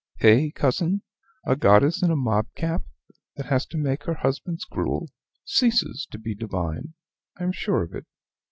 [0.21, 0.49] Eh!
[0.55, 1.03] cousin,
[1.45, 2.81] a goddess in a mob cap,
[3.35, 5.11] that has to make her husband's gruel,
[5.45, 6.95] ceases to be divine
[7.39, 8.07] I am sure of it.